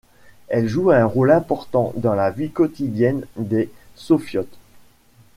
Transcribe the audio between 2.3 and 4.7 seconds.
vie quotidienne des Sofiotes.